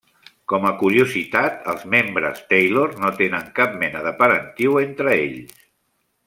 [0.51, 5.55] Com a curiositat, els membres Taylor no tenen cap mena de parentiu entre ells.